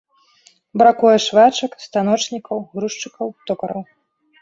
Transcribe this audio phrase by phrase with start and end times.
[0.81, 3.83] Бракуе швачак, станочнікаў, грузчыкаў, токараў.